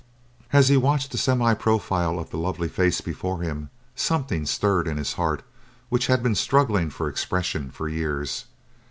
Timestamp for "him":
3.41-3.69